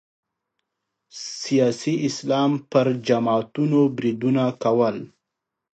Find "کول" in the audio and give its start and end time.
4.63-4.97